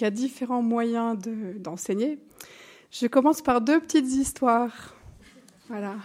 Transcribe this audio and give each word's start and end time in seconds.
il 0.00 0.04
y 0.04 0.06
a 0.06 0.10
différents 0.10 0.62
moyens 0.62 1.18
d'enseigner. 1.56 2.18
je 2.90 3.06
commence 3.06 3.42
par 3.42 3.60
deux 3.60 3.78
petites 3.80 4.10
histoires. 4.12 4.94
Voilà. 5.68 5.96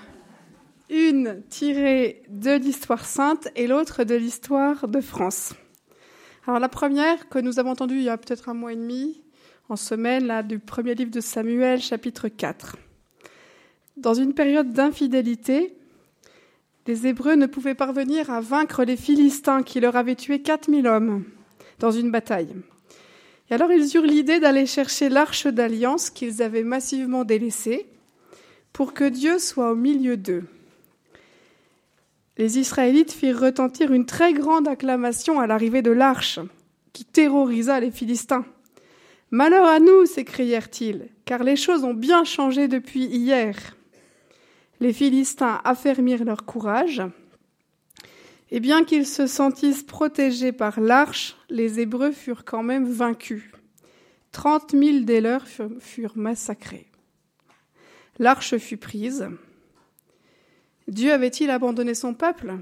Une 0.90 1.42
tirée 1.50 2.22
de 2.30 2.52
l'histoire 2.52 3.06
sainte 3.06 3.48
et 3.56 3.68
l'autre 3.68 4.04
de 4.04 4.16
l'histoire 4.16 4.88
de 4.88 5.00
France. 5.00 5.54
Alors 6.46 6.60
la 6.60 6.70
première 6.70 7.30
que 7.30 7.40
nous 7.40 7.58
avons 7.58 7.72
entendue 7.72 7.96
il 7.96 8.04
y 8.04 8.10
a 8.10 8.18
peut-être 8.18 8.50
un 8.50 8.54
mois 8.54 8.74
et 8.74 8.76
demi, 8.76 9.22
en 9.70 9.78
semaine, 9.78 10.28
là, 10.28 10.44
du 10.44 10.60
premier 10.60 10.94
livre 10.94 11.10
de 11.10 11.22
Samuel, 11.22 11.82
chapitre 11.82 12.28
4. 12.28 12.78
Dans 13.98 14.14
une 14.14 14.34
période 14.34 14.74
d'infidélité, 14.74 15.76
les 16.86 17.08
Hébreux 17.08 17.36
ne 17.36 17.48
pouvaient 17.48 17.74
parvenir 17.74 18.30
à 18.30 18.42
vaincre 18.42 18.84
les 18.84 18.98
Philistins 18.98 19.64
qui 19.64 19.80
leur 19.80 19.96
avaient 19.96 20.16
tué 20.16 20.42
4000 20.42 20.86
hommes 20.86 21.24
dans 21.80 21.92
une 21.92 22.12
bataille. 22.12 22.56
Et 23.50 23.54
alors 23.54 23.72
ils 23.72 23.96
eurent 23.96 24.04
l'idée 24.04 24.40
d'aller 24.40 24.66
chercher 24.66 25.10
l'arche 25.10 25.48
d'alliance 25.48 26.10
qu'ils 26.10 26.42
avaient 26.42 26.64
massivement 26.64 27.24
délaissée 27.24 27.86
pour 28.74 28.94
que 28.94 29.08
Dieu 29.08 29.40
soit 29.40 29.72
au 29.72 29.76
milieu 29.76 30.18
d'eux. 30.18 30.44
Les 32.38 32.60
Israélites 32.60 33.14
firent 33.14 33.40
retentir 33.40 33.94
une 33.94 34.06
très 34.06 34.34
grande 34.34 34.68
acclamation 34.68 35.40
à 35.40 35.48
l'arrivée 35.48 35.82
de 35.82 35.92
l'arche, 35.92 36.40
qui 36.92 37.06
terrorisa 37.06 37.80
les 37.80 37.92
Philistins. 37.92 38.46
Malheur 39.32 39.66
à 39.66 39.80
nous, 39.80 40.06
s'écrièrent-ils, 40.06 41.08
car 41.24 41.44
les 41.44 41.56
choses 41.56 41.86
ont 41.86 41.94
bien 41.94 42.26
changé 42.26 42.68
depuis 42.68 43.06
hier. 43.06 43.56
Les 44.82 44.92
Philistins 44.92 45.62
affermirent 45.64 46.26
leur 46.26 46.44
courage, 46.46 47.02
et 48.52 48.60
bien 48.60 48.84
qu'ils 48.84 49.08
se 49.08 49.28
sentissent 49.28 49.84
protégés 49.84 50.52
par 50.52 50.80
l'arche, 50.80 51.36
les 51.50 51.80
Hébreux 51.80 52.12
furent 52.12 52.46
quand 52.46 52.64
même 52.64 52.86
vaincus. 52.86 53.44
Trente 54.32 54.74
mille 54.74 55.06
des 55.06 55.22
leurs 55.22 55.46
furent 55.80 56.18
massacrés. 56.18 56.88
L'arche 58.20 58.58
fut 58.58 58.78
prise, 58.78 59.30
Dieu 60.88 61.12
avait-il 61.12 61.50
abandonné 61.50 61.96
son 61.96 62.14
peuple? 62.14 62.54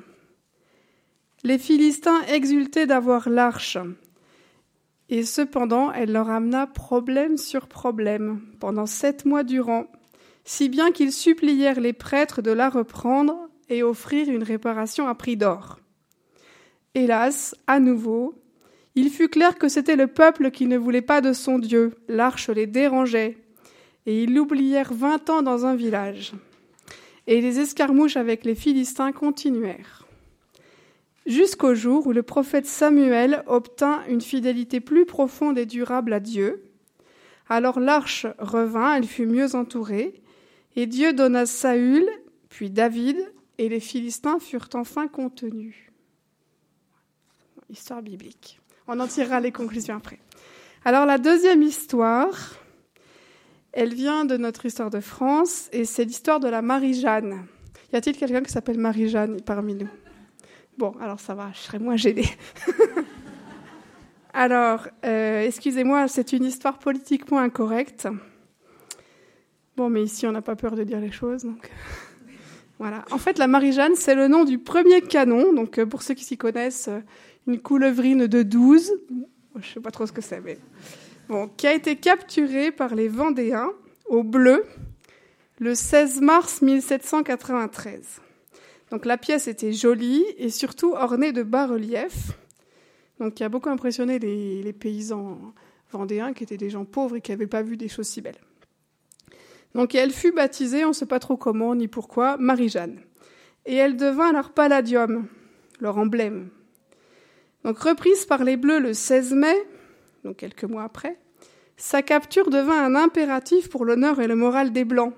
Les 1.43 1.57
Philistins 1.57 2.21
exultaient 2.29 2.85
d'avoir 2.85 3.27
l'arche, 3.27 3.77
et 5.09 5.25
cependant 5.25 5.91
elle 5.91 6.13
leur 6.13 6.29
amena 6.29 6.65
problème 6.65 7.37
sur 7.37 7.67
problème 7.67 8.41
pendant 8.61 8.85
sept 8.85 9.25
mois 9.25 9.43
durant, 9.43 9.87
si 10.45 10.69
bien 10.69 10.91
qu'ils 10.91 11.11
supplièrent 11.11 11.81
les 11.81 11.91
prêtres 11.91 12.41
de 12.41 12.51
la 12.51 12.69
reprendre 12.69 13.49
et 13.67 13.83
offrir 13.83 14.29
une 14.29 14.43
réparation 14.43 15.07
à 15.07 15.15
prix 15.15 15.35
d'or. 15.35 15.79
Hélas, 16.95 17.55
à 17.67 17.79
nouveau, 17.79 18.35
il 18.95 19.09
fut 19.09 19.29
clair 19.29 19.57
que 19.57 19.67
c'était 19.67 19.95
le 19.95 20.07
peuple 20.07 20.51
qui 20.51 20.67
ne 20.67 20.77
voulait 20.77 21.01
pas 21.01 21.21
de 21.21 21.33
son 21.33 21.59
Dieu, 21.59 21.95
l'arche 22.07 22.49
les 22.49 22.67
dérangeait, 22.67 23.37
et 24.05 24.23
ils 24.23 24.33
l'oublièrent 24.33 24.93
vingt 24.93 25.29
ans 25.29 25.41
dans 25.41 25.65
un 25.65 25.75
village 25.75 26.33
et 27.27 27.41
les 27.41 27.59
escarmouches 27.59 28.17
avec 28.17 28.43
les 28.43 28.55
Philistins 28.55 29.11
continuèrent. 29.11 30.05
Jusqu'au 31.25 31.73
jour 31.73 32.05
où 32.07 32.11
le 32.11 32.23
prophète 32.23 32.65
Samuel 32.65 33.43
obtint 33.47 34.03
une 34.09 34.21
fidélité 34.21 34.81
plus 34.81 35.05
profonde 35.05 35.57
et 35.57 35.65
durable 35.65 36.11
à 36.11 36.19
Dieu. 36.19 36.63
Alors 37.47 37.79
l'arche 37.79 38.27
revint, 38.39 38.95
elle 38.95 39.05
fut 39.05 39.25
mieux 39.25 39.55
entourée, 39.55 40.21
et 40.75 40.85
Dieu 40.85 41.13
donna 41.13 41.45
Saül, 41.45 42.05
puis 42.49 42.69
David, 42.69 43.17
et 43.57 43.69
les 43.69 43.79
Philistins 43.79 44.39
furent 44.39 44.69
enfin 44.73 45.07
contenus. 45.07 45.75
Histoire 47.73 48.03
biblique. 48.03 48.61
On 48.87 48.99
en 48.99 49.07
tirera 49.07 49.39
les 49.39 49.51
conclusions 49.51 49.95
après. 49.95 50.19
Alors 50.85 51.07
la 51.07 51.17
deuxième 51.17 51.63
histoire, 51.63 52.53
elle 53.71 53.95
vient 53.95 54.25
de 54.25 54.37
notre 54.37 54.67
histoire 54.67 54.91
de 54.91 54.99
France 54.99 55.69
et 55.71 55.83
c'est 55.83 56.05
l'histoire 56.05 56.39
de 56.39 56.47
la 56.47 56.61
Marie-Jeanne. 56.61 57.47
Y 57.91 57.95
a-t-il 57.95 58.15
quelqu'un 58.15 58.43
qui 58.43 58.51
s'appelle 58.51 58.77
Marie-Jeanne 58.77 59.41
parmi 59.41 59.73
nous? 59.73 59.89
Bon, 60.77 60.91
alors 61.01 61.19
ça 61.19 61.33
va, 61.33 61.49
je 61.51 61.61
serai 61.61 61.79
moins 61.79 61.95
gênée. 61.95 62.29
alors, 64.33 64.87
euh, 65.03 65.41
excusez-moi, 65.41 66.07
c'est 66.07 66.31
une 66.31 66.43
histoire 66.43 66.77
politiquement 66.77 67.39
incorrecte. 67.39 68.07
Bon, 69.75 69.89
mais 69.89 70.03
ici, 70.03 70.27
on 70.27 70.31
n'a 70.31 70.43
pas 70.43 70.55
peur 70.55 70.75
de 70.75 70.83
dire 70.83 70.99
les 70.99 71.11
choses, 71.11 71.43
donc 71.43 71.71
voilà. 72.77 73.03
En 73.09 73.17
fait, 73.17 73.39
la 73.39 73.47
Marie-Jeanne, 73.47 73.95
c'est 73.95 74.13
le 74.13 74.27
nom 74.27 74.43
du 74.43 74.59
premier 74.59 75.01
canon. 75.01 75.53
Donc, 75.53 75.79
euh, 75.79 75.87
pour 75.87 76.03
ceux 76.03 76.13
qui 76.13 76.23
s'y 76.23 76.37
connaissent, 76.37 76.89
euh, 76.89 76.99
une 77.47 77.59
coulevrine 77.59 78.27
de 78.27 78.43
12. 78.43 78.91
Je 79.55 79.57
ne 79.57 79.63
sais 79.63 79.79
pas 79.79 79.91
trop 79.91 80.05
ce 80.05 80.11
que 80.11 80.21
c'est, 80.21 80.41
mais 80.41 80.57
qui 81.57 81.67
a 81.67 81.73
été 81.73 81.95
capturé 81.95 82.71
par 82.71 82.95
les 82.95 83.07
Vendéens 83.07 83.71
au 84.05 84.23
bleu 84.23 84.65
le 85.59 85.75
16 85.75 86.21
mars 86.21 86.61
1793. 86.61 88.19
Donc 88.91 89.05
la 89.05 89.17
pièce 89.17 89.47
était 89.47 89.73
jolie 89.73 90.23
et 90.37 90.49
surtout 90.49 90.93
ornée 90.93 91.31
de 91.31 91.43
bas-reliefs, 91.43 92.37
donc 93.19 93.35
qui 93.35 93.43
a 93.43 93.49
beaucoup 93.49 93.69
impressionné 93.69 94.19
les, 94.19 94.73
paysans 94.73 95.39
vendéens 95.91 96.33
qui 96.33 96.43
étaient 96.43 96.57
des 96.57 96.69
gens 96.69 96.85
pauvres 96.85 97.15
et 97.15 97.21
qui 97.21 97.31
n'avaient 97.31 97.47
pas 97.47 97.61
vu 97.61 97.77
des 97.77 97.87
choses 97.87 98.07
si 98.07 98.21
belles. 98.21 98.41
Donc 99.73 99.95
elle 99.95 100.11
fut 100.11 100.31
baptisée, 100.31 100.85
on 100.85 100.89
ne 100.89 100.93
sait 100.93 101.05
pas 101.05 101.19
trop 101.19 101.37
comment 101.37 101.73
ni 101.73 101.87
pourquoi, 101.87 102.37
Marie-Jeanne. 102.37 102.99
Et 103.65 103.75
elle 103.75 103.95
devint 103.95 104.31
leur 104.31 104.51
palladium, 104.51 105.25
leur 105.79 105.97
emblème. 105.97 106.49
Donc 107.63 107.79
reprise 107.79 108.25
par 108.25 108.43
les 108.43 108.57
Bleus 108.57 108.79
le 108.79 108.93
16 108.93 109.33
mai, 109.33 109.55
donc 110.23 110.37
quelques 110.37 110.65
mois 110.65 110.83
après, 110.83 111.17
sa 111.77 112.01
capture 112.01 112.49
devint 112.49 112.83
un 112.83 112.95
impératif 112.95 113.69
pour 113.69 113.85
l'honneur 113.85 114.19
et 114.19 114.27
le 114.27 114.35
moral 114.35 114.71
des 114.71 114.85
Blancs. 114.85 115.13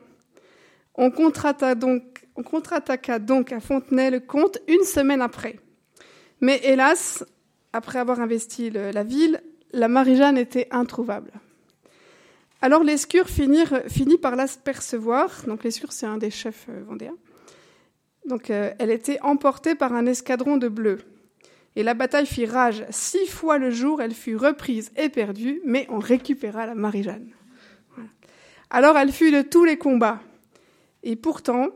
On 0.96 1.12
contre-attaqua 1.12 3.20
donc, 3.20 3.52
à 3.52 3.60
Fontenay-le-Comte 3.60 4.60
une 4.68 4.84
semaine 4.84 5.22
après. 5.22 5.60
Mais 6.40 6.62
hélas, 6.64 7.26
après 7.74 8.00
avoir 8.00 8.22
investi 8.22 8.70
la 8.70 9.04
ville, 9.04 9.42
la 9.74 9.88
Marie-Jeanne 9.88 10.38
était 10.38 10.68
introuvable. 10.72 11.32
Alors 12.62 12.84
l'escure 12.84 13.28
finit 13.28 14.18
par 14.22 14.36
l'apercevoir. 14.36 15.44
Donc 15.46 15.64
l'escure, 15.64 15.92
c'est 15.92 16.06
un 16.06 16.18
des 16.18 16.32
chefs 16.32 16.68
euh, 16.70 16.84
vendéens. 16.88 17.18
Donc 18.26 18.50
euh, 18.50 18.72
elle 18.80 18.90
était 18.90 19.20
emportée 19.22 19.76
par 19.76 19.94
un 19.94 20.06
escadron 20.06 20.58
de 20.58 20.68
bleus. 20.68 21.00
Et 21.76 21.84
la 21.84 21.94
bataille 21.94 22.26
fit 22.26 22.46
rage. 22.46 22.86
Six 22.90 23.28
fois 23.28 23.58
le 23.58 23.70
jour, 23.70 24.02
elle 24.02 24.14
fut 24.14 24.36
reprise 24.36 24.92
et 24.96 25.10
perdue, 25.10 25.62
mais 25.66 25.88
on 25.90 26.00
récupéra 26.00 26.66
la 26.66 26.76
Marie-Jeanne. 26.76 27.30
Alors 28.70 28.98
elle 28.98 29.12
fut 29.12 29.32
de 29.32 29.42
tous 29.42 29.66
les 29.66 29.78
combats. 29.78 30.22
Et 31.04 31.16
pourtant, 31.16 31.70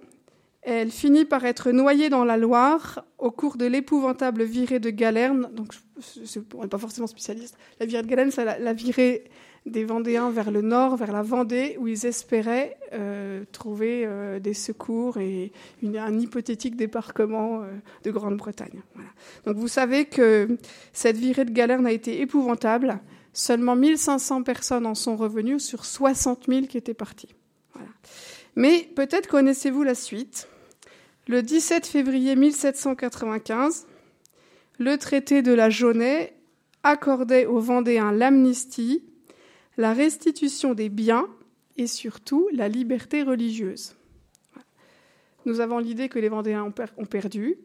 elle 0.61 0.91
finit 0.91 1.25
par 1.25 1.45
être 1.45 1.71
noyée 1.71 2.09
dans 2.09 2.25
la 2.25 2.37
Loire 2.37 3.05
au 3.17 3.31
cours 3.31 3.57
de 3.57 3.65
l'épouvantable 3.65 4.43
virée 4.43 4.79
de 4.79 4.89
Galerne. 4.89 5.49
Donc, 5.53 5.73
je 5.97 6.39
n'est 6.39 6.67
pas 6.67 6.77
forcément 6.77 7.07
spécialiste. 7.07 7.57
La 7.79 7.85
virée 7.85 8.03
de 8.03 8.07
Galerne, 8.07 8.31
c'est 8.31 8.45
la 8.59 8.73
virée 8.73 9.25
des 9.65 9.83
Vendéens 9.83 10.31
vers 10.31 10.51
le 10.51 10.61
nord, 10.61 10.95
vers 10.95 11.11
la 11.11 11.21
Vendée, 11.21 11.75
où 11.79 11.87
ils 11.87 12.05
espéraient 12.05 12.77
euh, 12.93 13.43
trouver 13.51 14.03
euh, 14.05 14.39
des 14.39 14.53
secours 14.53 15.17
et 15.17 15.51
un 15.83 16.19
hypothétique 16.19 16.75
débarquement 16.75 17.61
euh, 17.61 17.67
de 18.03 18.11
Grande-Bretagne. 18.11 18.81
Donc 19.45 19.57
vous 19.57 19.67
savez 19.67 20.05
que 20.05 20.57
cette 20.93 21.17
virée 21.17 21.45
de 21.45 21.51
galère 21.51 21.85
a 21.85 21.91
été 21.91 22.21
épouvantable. 22.21 22.99
Seulement 23.33 23.75
1500 23.75 24.43
personnes 24.43 24.85
en 24.85 24.95
sont 24.95 25.15
revenues 25.15 25.59
sur 25.59 25.85
60 25.85 26.45
000 26.47 26.65
qui 26.65 26.77
étaient 26.77 26.93
parties. 26.93 27.35
Mais 28.55 28.89
peut-être 28.95 29.27
connaissez-vous 29.27 29.83
la 29.83 29.95
suite. 29.95 30.47
Le 31.27 31.43
17 31.43 31.85
février 31.85 32.35
1795, 32.35 33.85
le 34.79 34.97
traité 34.97 35.41
de 35.41 35.53
la 35.53 35.69
Jaunais 35.69 36.33
accordait 36.83 37.45
aux 37.45 37.59
Vendéens 37.59 38.11
l'amnistie 38.11 39.03
la 39.79 39.93
restitution 39.93 40.73
des 40.73 40.89
biens 40.89 41.25
et 41.77 41.87
surtout 41.87 42.49
la 42.51 42.67
liberté 42.67 43.23
religieuse. 43.23 43.95
Nous 45.45 45.61
avons 45.61 45.79
l'idée 45.79 46.09
que 46.09 46.19
les 46.19 46.27
Vendéens 46.27 46.69
ont 46.97 47.05
perdu. 47.05 47.55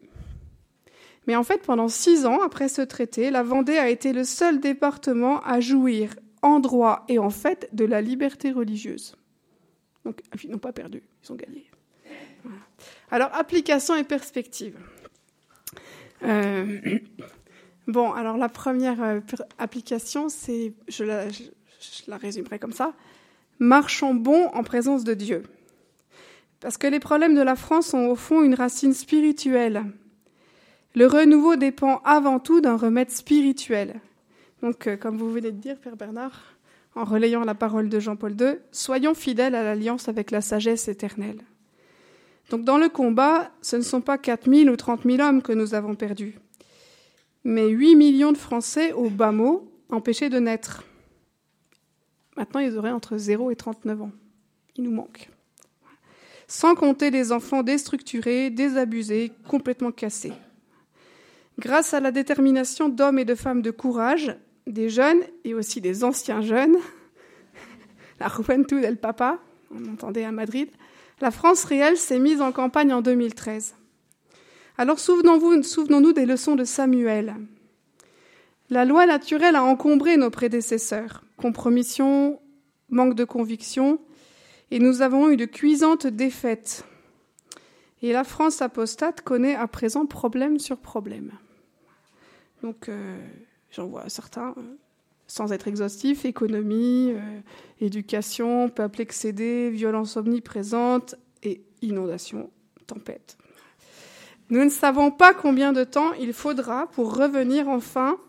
Mais 1.27 1.35
en 1.35 1.43
fait, 1.43 1.61
pendant 1.63 1.89
six 1.89 2.25
ans 2.25 2.41
après 2.41 2.69
ce 2.69 2.81
traité, 2.81 3.31
la 3.31 3.43
Vendée 3.43 3.77
a 3.77 3.89
été 3.89 4.13
le 4.13 4.23
seul 4.23 4.61
département 4.61 5.41
à 5.41 5.59
jouir 5.59 6.15
en 6.41 6.61
droit 6.61 7.03
et 7.09 7.19
en 7.19 7.29
fait 7.29 7.67
de 7.73 7.83
la 7.83 8.01
liberté 8.01 8.51
religieuse. 8.51 9.17
Donc, 10.05 10.21
ils 10.41 10.49
n'ont 10.49 10.57
pas 10.57 10.71
perdu, 10.71 11.03
ils 11.21 11.31
ont 11.33 11.35
gagné. 11.35 11.69
Alors, 13.11 13.29
application 13.33 13.93
et 13.93 14.05
perspective. 14.05 14.77
Euh, 16.23 16.79
bon, 17.87 18.13
alors 18.13 18.37
la 18.37 18.47
première 18.47 19.03
euh, 19.03 19.19
application, 19.57 20.29
c'est, 20.29 20.73
je, 20.87 21.03
je 21.93 22.09
la 22.09 22.17
résumerai 22.17 22.59
comme 22.59 22.73
ça, 22.73 22.93
marchons 23.59 24.13
bon 24.13 24.47
en 24.47 24.63
présence 24.63 25.03
de 25.03 25.13
Dieu. 25.13 25.43
Parce 26.59 26.77
que 26.77 26.87
les 26.87 26.99
problèmes 26.99 27.35
de 27.35 27.41
la 27.41 27.55
France 27.55 27.93
ont 27.93 28.09
au 28.09 28.15
fond 28.15 28.41
une 28.41 28.55
racine 28.55 28.93
spirituelle. 28.93 29.83
Le 30.95 31.07
renouveau 31.07 31.55
dépend 31.55 32.01
avant 32.05 32.39
tout 32.39 32.61
d'un 32.61 32.77
remède 32.77 33.11
spirituel. 33.11 33.99
Donc, 34.61 34.87
euh, 34.87 34.95
comme 34.95 35.17
vous 35.17 35.29
venez 35.29 35.51
de 35.51 35.59
dire, 35.59 35.77
Père 35.77 35.97
Bernard, 35.97 36.55
en 36.95 37.03
relayant 37.03 37.43
la 37.43 37.53
parole 37.53 37.89
de 37.89 37.99
Jean-Paul 37.99 38.35
II, 38.39 38.55
soyons 38.71 39.13
fidèles 39.13 39.53
à 39.53 39.63
l'alliance 39.63 40.07
avec 40.07 40.31
la 40.31 40.41
sagesse 40.41 40.87
éternelle. 40.87 41.41
Donc 42.49 42.63
dans 42.63 42.77
le 42.77 42.89
combat, 42.89 43.51
ce 43.61 43.75
ne 43.75 43.81
sont 43.81 44.01
pas 44.01 44.17
4 44.17 44.49
000 44.49 44.69
ou 44.69 44.75
30 44.75 45.01
000 45.03 45.21
hommes 45.21 45.41
que 45.41 45.51
nous 45.51 45.73
avons 45.73 45.95
perdus, 45.95 46.35
mais 47.43 47.67
8 47.67 47.95
millions 47.95 48.31
de 48.31 48.37
Français 48.37 48.93
au 48.93 49.09
bas 49.09 49.31
mot 49.31 49.71
empêchés 49.89 50.29
de 50.29 50.39
naître. 50.39 50.83
Maintenant, 52.35 52.59
ils 52.59 52.77
auraient 52.77 52.91
entre 52.91 53.17
0 53.17 53.51
et 53.51 53.55
39 53.55 54.01
ans. 54.01 54.11
Il 54.77 54.83
nous 54.83 54.91
manque. 54.91 55.29
Sans 56.47 56.75
compter 56.75 57.09
les 57.09 57.31
enfants 57.31 57.63
déstructurés, 57.63 58.49
désabusés, 58.49 59.31
complètement 59.47 59.91
cassés. 59.91 60.33
Grâce 61.57 61.93
à 61.93 61.99
la 61.99 62.11
détermination 62.11 62.89
d'hommes 62.89 63.19
et 63.19 63.25
de 63.25 63.35
femmes 63.35 63.61
de 63.61 63.71
courage, 63.71 64.35
des 64.67 64.89
jeunes 64.89 65.21
et 65.43 65.53
aussi 65.53 65.79
des 65.79 66.03
anciens 66.03 66.41
jeunes, 66.41 66.75
la 68.19 68.27
Juventud 68.27 68.81
del 68.81 68.97
Papa, 68.97 69.39
on 69.71 69.93
entendait 69.93 70.25
à 70.25 70.31
Madrid, 70.31 70.69
la 71.21 71.31
France 71.31 71.63
réelle 71.63 71.97
s'est 71.97 72.19
mise 72.19 72.41
en 72.41 72.51
campagne 72.51 72.93
en 72.93 73.01
2013. 73.01 73.75
Alors 74.77 74.99
souvenons-nous 74.99 75.63
souvenons 75.63 76.11
des 76.11 76.25
leçons 76.25 76.55
de 76.55 76.65
Samuel. 76.65 77.35
La 78.69 78.83
loi 78.83 79.05
naturelle 79.05 79.55
a 79.55 79.63
encombré 79.63 80.17
nos 80.17 80.29
prédécesseurs, 80.29 81.23
compromission, 81.37 82.39
manque 82.89 83.15
de 83.15 83.23
conviction, 83.23 83.99
et 84.71 84.79
nous 84.79 85.01
avons 85.01 85.29
eu 85.29 85.37
de 85.37 85.45
cuisantes 85.45 86.07
défaites. 86.07 86.85
Et 88.01 88.11
la 88.11 88.23
France 88.23 88.61
apostate 88.61 89.21
connaît 89.21 89.55
à 89.55 89.67
présent 89.67 90.05
problème 90.05 90.59
sur 90.59 90.77
problème. 90.77 91.31
Donc, 92.61 92.89
euh, 92.89 93.17
j'en 93.71 93.87
vois 93.87 94.09
certains, 94.09 94.55
sans 95.27 95.51
être 95.53 95.67
exhaustif, 95.67 96.25
économie, 96.25 97.11
euh, 97.11 97.39
éducation, 97.79 98.69
peuple 98.69 99.01
excédé, 99.01 99.69
violence 99.69 100.17
omniprésente 100.17 101.15
et 101.43 101.63
inondation, 101.81 102.49
tempête. 102.87 103.37
Nous 104.49 104.63
ne 104.63 104.69
savons 104.69 105.09
pas 105.09 105.33
combien 105.33 105.73
de 105.73 105.83
temps 105.83 106.13
il 106.13 106.33
faudra 106.33 106.87
pour 106.87 107.15
revenir 107.15 107.67
enfin 107.67 108.19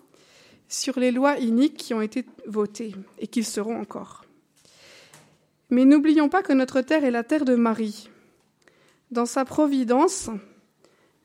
sur 0.69 0.99
les 0.99 1.13
lois 1.13 1.39
iniques 1.39 1.77
qui 1.77 1.95
ont 1.95 2.01
été 2.01 2.25
votées 2.47 2.95
et 3.19 3.27
qui 3.27 3.45
seront 3.45 3.81
encore. 3.81 4.25
Mais 5.71 5.85
n'oublions 5.85 6.29
pas 6.29 6.43
que 6.43 6.53
notre 6.53 6.81
terre 6.81 7.05
est 7.05 7.11
la 7.11 7.25
terre 7.25 7.45
de 7.45 7.55
Marie. 7.55 8.09
Dans 9.11 9.27
sa 9.27 9.45
providence, 9.45 10.31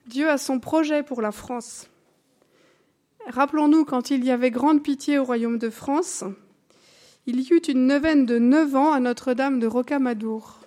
Dieu 0.06 0.28
a 0.28 0.38
son 0.38 0.58
projet 0.58 1.02
pour 1.02 1.22
la 1.22 1.32
France. 1.32 1.88
Rappelons-nous, 3.26 3.84
quand 3.84 4.10
il 4.10 4.24
y 4.24 4.30
avait 4.30 4.50
grande 4.50 4.82
pitié 4.82 5.18
au 5.18 5.24
royaume 5.24 5.58
de 5.58 5.70
France, 5.70 6.24
il 7.26 7.40
y 7.40 7.52
eut 7.52 7.62
une 7.68 7.86
neuvaine 7.86 8.26
de 8.26 8.38
neuf 8.38 8.74
ans 8.74 8.92
à 8.92 8.98
Notre-Dame 8.98 9.60
de 9.60 9.68
Rocamadour. 9.68 10.58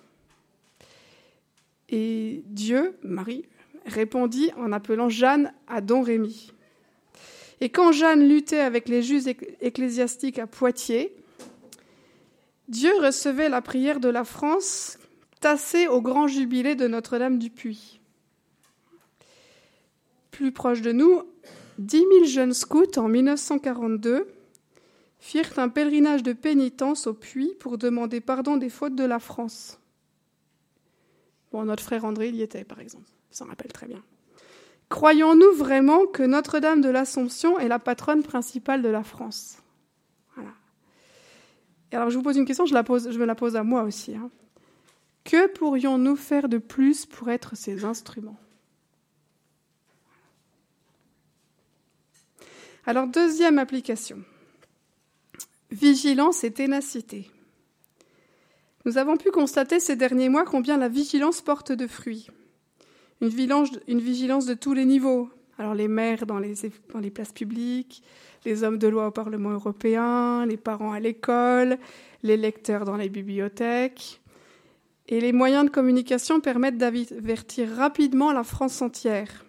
Et 1.90 2.42
Dieu, 2.46 2.96
Marie, 3.02 3.44
répondit 3.84 4.50
en 4.56 4.72
appelant 4.72 5.10
Jeanne 5.10 5.52
à 5.68 5.82
Don 5.82 6.00
Rémy. 6.00 6.52
Et 7.60 7.70
quand 7.70 7.92
Jeanne 7.92 8.28
luttait 8.28 8.60
avec 8.60 8.88
les 8.88 9.02
juges 9.02 9.26
ecclésiastiques 9.60 10.38
à 10.38 10.46
Poitiers, 10.46 11.14
Dieu 12.68 12.92
recevait 13.00 13.48
la 13.48 13.62
prière 13.62 14.00
de 14.00 14.08
la 14.08 14.24
France 14.24 14.98
tassée 15.40 15.86
au 15.88 16.00
grand 16.00 16.26
jubilé 16.26 16.74
de 16.74 16.88
Notre-Dame 16.88 17.38
du 17.38 17.50
Puy. 17.50 18.00
Plus 20.30 20.52
proche 20.52 20.82
de 20.82 20.92
nous, 20.92 21.22
Dix 21.78 22.06
mille 22.06 22.26
jeunes 22.26 22.54
scouts 22.54 22.96
en 22.96 23.06
1942 23.06 24.26
firent 25.18 25.58
un 25.58 25.68
pèlerinage 25.68 26.22
de 26.22 26.32
pénitence 26.32 27.06
au 27.06 27.12
puits 27.12 27.52
pour 27.60 27.76
demander 27.76 28.20
pardon 28.20 28.56
des 28.56 28.70
fautes 28.70 28.94
de 28.94 29.04
la 29.04 29.18
France. 29.18 29.78
Bon, 31.52 31.64
notre 31.64 31.82
frère 31.82 32.06
André 32.06 32.30
y 32.30 32.40
était, 32.40 32.64
par 32.64 32.80
exemple, 32.80 33.04
il 33.30 33.36
s'en 33.36 33.46
rappelle 33.46 33.72
très 33.72 33.86
bien. 33.86 34.02
Croyons-nous 34.88 35.52
vraiment 35.52 36.06
que 36.06 36.22
Notre-Dame 36.22 36.80
de 36.80 36.88
l'Assomption 36.88 37.58
est 37.58 37.68
la 37.68 37.78
patronne 37.78 38.22
principale 38.22 38.82
de 38.82 38.88
la 38.88 39.02
France? 39.02 39.58
Et 41.92 41.96
alors, 41.96 42.10
je 42.10 42.16
vous 42.16 42.22
pose 42.22 42.36
une 42.36 42.46
question, 42.46 42.66
je 42.66 42.74
me 43.18 43.24
la 43.24 43.34
pose 43.34 43.56
à 43.56 43.62
moi 43.62 43.82
aussi. 43.82 44.14
Hein. 44.16 44.30
Que 45.24 45.48
pourrions-nous 45.48 46.16
faire 46.16 46.48
de 46.48 46.58
plus 46.58 47.06
pour 47.06 47.30
être 47.30 47.56
ses 47.56 47.84
instruments? 47.84 48.38
Alors, 52.86 53.08
deuxième 53.08 53.58
application. 53.58 54.22
Vigilance 55.70 56.44
et 56.44 56.52
ténacité. 56.52 57.30
Nous 58.84 58.98
avons 58.98 59.16
pu 59.16 59.32
constater 59.32 59.80
ces 59.80 59.96
derniers 59.96 60.28
mois 60.28 60.44
combien 60.44 60.76
la 60.76 60.88
vigilance 60.88 61.40
porte 61.40 61.72
de 61.72 61.88
fruits. 61.88 62.28
Une 63.20 63.28
vigilance, 63.28 64.46
de 64.46 64.54
tous 64.54 64.74
les 64.74 64.84
niveaux. 64.84 65.30
Alors 65.58 65.74
les 65.74 65.88
maires 65.88 66.26
dans 66.26 66.38
les 66.38 67.10
places 67.10 67.32
publiques, 67.32 68.02
les 68.44 68.62
hommes 68.62 68.78
de 68.78 68.88
loi 68.88 69.06
au 69.06 69.10
Parlement 69.10 69.50
européen, 69.50 70.44
les 70.44 70.58
parents 70.58 70.92
à 70.92 71.00
l'école, 71.00 71.78
les 72.22 72.36
lecteurs 72.36 72.84
dans 72.84 72.96
les 72.96 73.08
bibliothèques. 73.08 74.20
Et 75.08 75.20
les 75.20 75.32
moyens 75.32 75.64
de 75.64 75.70
communication 75.70 76.40
permettent 76.40 76.78
d'avertir 76.78 77.70
rapidement 77.70 78.32
la 78.32 78.44
France 78.44 78.82
entière. 78.82 79.44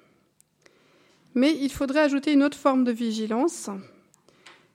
Mais 1.34 1.56
il 1.56 1.72
faudrait 1.72 2.02
ajouter 2.02 2.34
une 2.34 2.44
autre 2.44 2.58
forme 2.58 2.84
de 2.84 2.92
vigilance, 2.92 3.70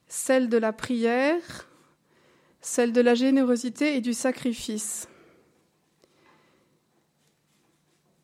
celle 0.06 0.48
de 0.48 0.58
la 0.58 0.72
prière, 0.72 1.68
celle 2.60 2.92
de 2.92 3.00
la 3.00 3.14
générosité 3.14 3.96
et 3.96 4.00
du 4.00 4.12
sacrifice. 4.12 5.08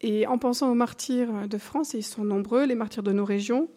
Et 0.00 0.26
en 0.26 0.38
pensant 0.38 0.70
aux 0.70 0.74
martyrs 0.74 1.48
de 1.48 1.58
France, 1.58 1.94
et 1.94 1.98
ils 1.98 2.02
sont 2.02 2.24
nombreux, 2.24 2.64
les 2.64 2.74
martyrs 2.74 3.02
de 3.02 3.12
nos 3.12 3.24
régions, 3.24 3.68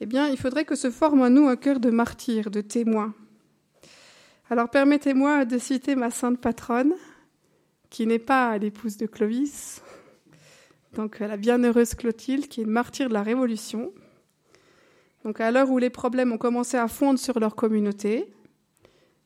eh 0.00 0.06
bien, 0.06 0.28
il 0.28 0.36
faudrait 0.36 0.64
que 0.64 0.74
se 0.74 0.90
forme 0.90 1.22
en 1.22 1.30
nous 1.30 1.46
un 1.46 1.56
cœur 1.56 1.78
de 1.78 1.90
martyrs, 1.90 2.50
de 2.50 2.60
témoins. 2.60 3.14
Alors 4.50 4.68
permettez-moi 4.68 5.44
de 5.44 5.58
citer 5.58 5.94
ma 5.94 6.10
sainte 6.10 6.40
patronne, 6.40 6.94
qui 7.88 8.06
n'est 8.06 8.18
pas 8.18 8.58
l'épouse 8.58 8.96
de 8.96 9.06
Clovis, 9.06 9.80
donc 10.94 11.20
la 11.20 11.36
bienheureuse 11.36 11.94
Clotilde, 11.94 12.48
qui 12.48 12.60
est 12.60 12.64
une 12.64 12.70
martyre 12.70 13.08
de 13.08 13.14
la 13.14 13.22
Révolution. 13.22 13.92
Donc 15.24 15.40
à 15.40 15.50
l'heure 15.50 15.70
où 15.70 15.78
les 15.78 15.88
problèmes 15.88 16.32
ont 16.32 16.38
commencé 16.38 16.76
à 16.76 16.88
fondre 16.88 17.18
sur 17.18 17.38
leur 17.38 17.54
communauté, 17.54 18.32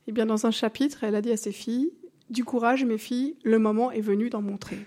eh 0.07 0.11
bien 0.11 0.25
dans 0.25 0.45
un 0.45 0.51
chapitre, 0.51 1.03
elle 1.03 1.15
a 1.15 1.21
dit 1.21 1.31
à 1.31 1.37
ses 1.37 1.51
filles 1.51 1.91
Du 2.29 2.45
courage, 2.45 2.85
mes 2.85 2.97
filles, 2.97 3.35
le 3.43 3.59
moment 3.59 3.91
est 3.91 4.01
venu 4.01 4.29
d'en 4.29 4.41
montrer. 4.41 4.77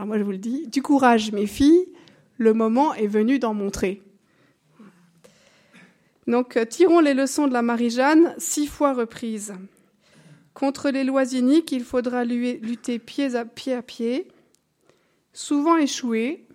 Alors 0.00 0.06
moi 0.06 0.16
je 0.16 0.22
vous 0.22 0.30
le 0.30 0.38
dis 0.38 0.66
Du 0.66 0.80
courage, 0.80 1.30
mes 1.30 1.46
filles, 1.46 1.86
le 2.38 2.54
moment 2.54 2.94
est 2.94 3.06
venu 3.06 3.38
d'en 3.38 3.52
montrer. 3.52 4.00
Donc 6.26 6.58
tirons 6.70 7.00
les 7.00 7.12
leçons 7.12 7.46
de 7.46 7.52
la 7.52 7.60
Marie-Jeanne, 7.60 8.34
six 8.38 8.66
fois 8.66 8.94
reprises. 8.94 9.52
Contre 10.54 10.88
les 10.88 11.04
lois 11.04 11.30
iniques, 11.34 11.70
il 11.72 11.84
faudra 11.84 12.24
lutter 12.24 12.98
pied 12.98 13.36
à 13.36 13.44
pied 13.44 13.74
à 13.74 13.82
pied 13.82 14.28
souvent 15.34 15.76
échoué 15.76 16.46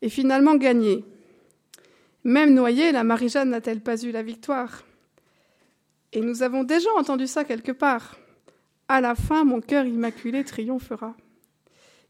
et 0.00 0.08
finalement 0.08 0.54
gagné. 0.54 1.04
Même 2.22 2.54
noyée, 2.54 2.92
la 2.92 3.02
Marie-Jeanne 3.02 3.50
n'a-t-elle 3.50 3.80
pas 3.80 4.00
eu 4.00 4.12
la 4.12 4.22
victoire? 4.22 4.84
Et 6.12 6.20
nous 6.20 6.44
avons 6.44 6.62
déjà 6.62 6.90
entendu 6.96 7.26
ça 7.26 7.42
quelque 7.42 7.72
part. 7.72 8.16
À 8.86 9.00
la 9.00 9.16
fin, 9.16 9.42
mon 9.42 9.60
cœur 9.60 9.86
immaculé 9.86 10.44
triomphera. 10.44 11.16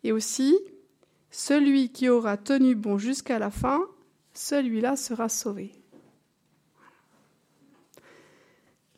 Et 0.04 0.12
aussi, 0.12 0.59
celui 1.30 1.90
qui 1.90 2.09
aura 2.09 2.37
tenu 2.37 2.75
bon 2.75 2.99
jusqu'à 2.99 3.38
la 3.38 3.50
fin, 3.50 3.80
celui-là 4.35 4.97
sera 4.97 5.28
sauvé. 5.28 5.73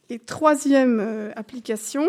Et 0.09 0.19
troisième 0.19 1.01
euh, 1.01 1.33
application, 1.37 2.07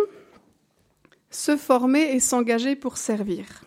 se 1.30 1.58
former 1.58 2.14
et 2.14 2.20
s'engager 2.20 2.76
pour 2.76 2.98
servir. 2.98 3.64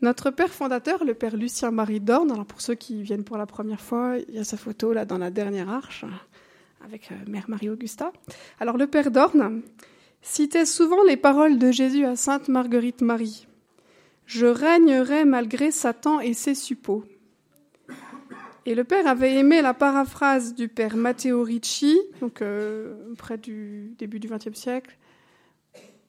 Notre 0.00 0.30
père 0.30 0.52
fondateur, 0.52 1.04
le 1.04 1.14
père 1.14 1.36
Lucien 1.36 1.70
Marie 1.70 2.00
Dorn, 2.00 2.30
alors 2.30 2.46
pour 2.46 2.60
ceux 2.60 2.74
qui 2.74 3.02
viennent 3.02 3.24
pour 3.24 3.38
la 3.38 3.46
première 3.46 3.80
fois, 3.80 4.16
il 4.28 4.34
y 4.34 4.38
a 4.38 4.44
sa 4.44 4.56
photo 4.56 4.92
là 4.92 5.04
dans 5.04 5.18
la 5.18 5.30
dernière 5.30 5.70
arche 5.70 6.04
avec 6.84 7.10
euh, 7.10 7.14
mère 7.26 7.46
Marie-Augusta. 7.48 8.12
Alors 8.60 8.76
le 8.76 8.86
père 8.86 9.10
Dorn 9.10 9.62
citait 10.22 10.66
souvent 10.66 11.02
les 11.04 11.16
paroles 11.16 11.58
de 11.58 11.70
Jésus 11.70 12.04
à 12.04 12.16
sainte 12.16 12.48
Marguerite 12.48 13.00
Marie. 13.00 13.46
Je 14.26 14.46
régnerai 14.46 15.24
malgré 15.24 15.70
Satan 15.70 16.20
et 16.20 16.34
ses 16.34 16.54
suppôts. 16.54 17.04
Et 18.66 18.74
le 18.74 18.84
père 18.84 19.06
avait 19.06 19.34
aimé 19.34 19.60
la 19.60 19.74
paraphrase 19.74 20.54
du 20.54 20.68
père 20.68 20.96
Matteo 20.96 21.42
Ricci, 21.42 22.00
donc 22.20 22.40
euh, 22.40 22.94
près 23.18 23.36
du 23.36 23.94
début 23.98 24.18
du 24.18 24.28
XXe 24.28 24.58
siècle, 24.58 24.96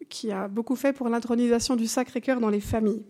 qui 0.07 0.31
a 0.31 0.47
beaucoup 0.47 0.77
fait 0.77 0.93
pour 0.93 1.09
l'intronisation 1.09 1.75
du 1.75 1.85
Sacré-Cœur 1.85 2.39
dans 2.39 2.49
les 2.49 2.61
familles. 2.61 3.03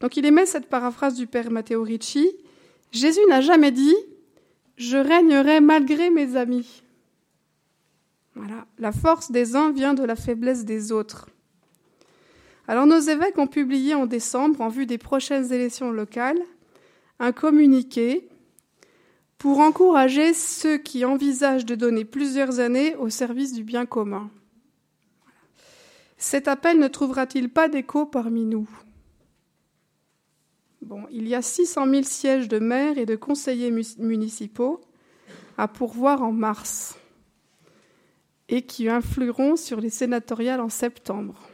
Donc 0.00 0.16
il 0.16 0.26
émet 0.26 0.46
cette 0.46 0.66
paraphrase 0.66 1.14
du 1.14 1.28
père 1.28 1.50
Matteo 1.50 1.82
Ricci. 1.82 2.28
Jésus 2.90 3.20
n'a 3.28 3.40
jamais 3.40 3.70
dit 3.70 3.94
Je 4.76 4.96
régnerai 4.96 5.60
malgré 5.60 6.10
mes 6.10 6.34
amis. 6.34 6.82
Voilà. 8.34 8.66
La 8.78 8.90
force 8.90 9.30
des 9.30 9.54
uns 9.54 9.70
vient 9.70 9.94
de 9.94 10.02
la 10.02 10.16
faiblesse 10.16 10.64
des 10.64 10.90
autres. 10.90 11.28
Alors 12.70 12.86
nos 12.86 13.00
évêques 13.00 13.36
ont 13.36 13.48
publié 13.48 13.94
en 13.94 14.06
décembre, 14.06 14.60
en 14.60 14.68
vue 14.68 14.86
des 14.86 14.96
prochaines 14.96 15.52
élections 15.52 15.90
locales, 15.90 16.38
un 17.18 17.32
communiqué 17.32 18.28
pour 19.38 19.58
encourager 19.58 20.32
ceux 20.34 20.78
qui 20.78 21.04
envisagent 21.04 21.64
de 21.64 21.74
donner 21.74 22.04
plusieurs 22.04 22.60
années 22.60 22.94
au 22.94 23.08
service 23.08 23.54
du 23.54 23.64
bien 23.64 23.86
commun. 23.86 24.30
Cet 26.16 26.46
appel 26.46 26.78
ne 26.78 26.86
trouvera-t-il 26.86 27.48
pas 27.48 27.68
d'écho 27.68 28.06
parmi 28.06 28.44
nous? 28.44 28.70
Bon, 30.80 31.08
il 31.10 31.26
y 31.26 31.34
a 31.34 31.42
600 31.42 31.90
000 31.90 32.02
sièges 32.04 32.46
de 32.46 32.60
maires 32.60 32.98
et 32.98 33.06
de 33.06 33.16
conseillers 33.16 33.72
municipaux 33.98 34.80
à 35.58 35.66
pourvoir 35.66 36.22
en 36.22 36.30
mars 36.30 36.96
et 38.48 38.62
qui 38.62 38.88
influeront 38.88 39.56
sur 39.56 39.80
les 39.80 39.90
sénatoriales 39.90 40.60
en 40.60 40.68
septembre. 40.68 41.49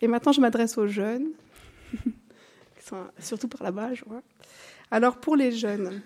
Et 0.00 0.08
maintenant, 0.08 0.32
je 0.32 0.40
m'adresse 0.40 0.78
aux 0.78 0.86
jeunes, 0.86 1.28
surtout 3.18 3.48
par 3.48 3.62
là-bas, 3.62 3.94
je 3.94 4.04
vois. 4.04 4.22
Alors, 4.90 5.18
pour 5.18 5.36
les 5.36 5.52
jeunes, 5.52 6.00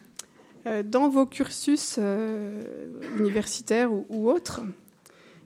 euh, 0.66 0.82
dans 0.82 1.08
vos 1.08 1.26
cursus 1.26 1.96
euh, 1.98 2.62
universitaires 3.18 3.92
ou, 3.92 4.06
ou 4.08 4.30
autres, 4.30 4.62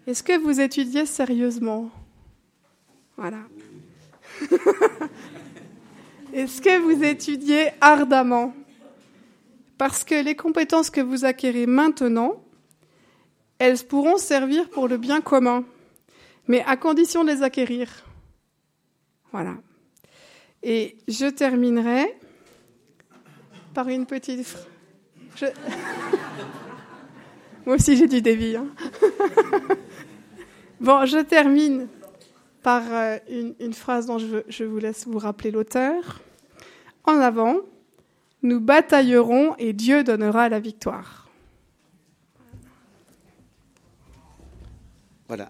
est-ce 0.07 0.23
que 0.23 0.39
vous 0.39 0.61
étudiez 0.61 1.07
sérieusement? 1.07 1.91
Voilà. 3.17 3.39
est-ce 6.33 6.61
que 6.61 6.79
vous 6.79 7.03
étudiez 7.03 7.71
ardemment? 7.81 8.55
Parce 9.79 10.05
que 10.05 10.23
les 10.23 10.37
compétences 10.37 10.91
que 10.91 11.01
vous 11.01 11.25
acquérez 11.25 11.67
maintenant, 11.67 12.43
elles 13.59 13.79
pourront 13.79 14.19
servir 14.19 14.69
pour 14.71 14.89
le 14.89 14.97
bien 14.97 15.21
commun, 15.21 15.65
mais 16.47 16.63
à 16.67 16.77
condition 16.77 17.25
de 17.25 17.31
les 17.31 17.43
acquérir. 17.43 17.89
Voilà. 19.33 19.55
Et 20.63 20.97
je 21.09 21.27
terminerai 21.27 22.15
par 23.75 23.89
une 23.89 24.07
petite. 24.07 24.57
Moi 27.67 27.77
aussi 27.77 27.97
j'ai 27.97 28.07
du 28.07 28.23
débit. 28.23 28.57
Hein. 28.57 28.69
bon, 30.81 31.05
je 31.05 31.19
termine 31.19 31.89
par 32.63 32.83
euh, 32.91 33.19
une, 33.29 33.75
phrase 33.75 34.07
dont 34.07 34.19
je 34.19 34.65
vous 34.65 34.79
laisse 34.79 35.07
vous 35.07 35.19
rappeler 35.19 35.51
l'auteur. 35.51 36.21
En 37.05 37.21
avant, 37.21 37.57
nous 38.43 38.61
bataillerons 38.61 39.55
et 39.59 39.73
Dieu 39.73 40.05
donnera 40.05 40.49
la 40.49 40.61
victoire. 40.61 41.26